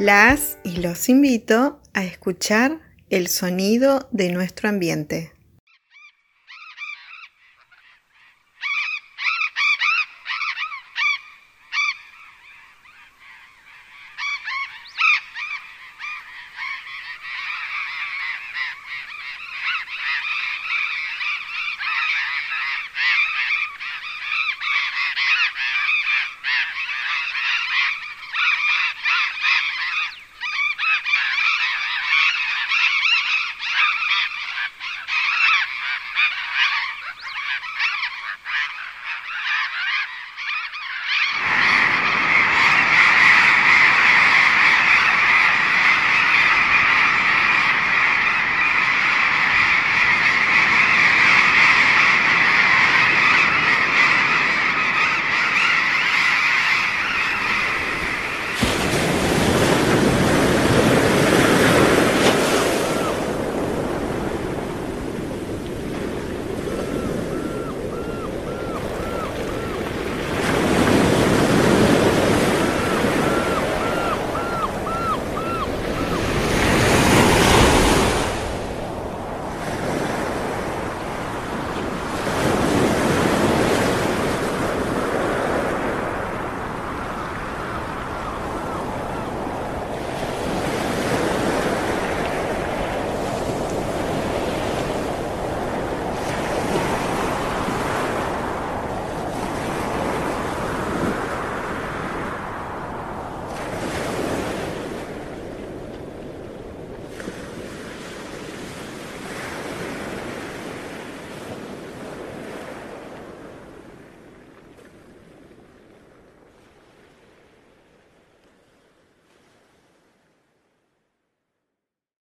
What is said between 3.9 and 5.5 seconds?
de nuestro ambiente.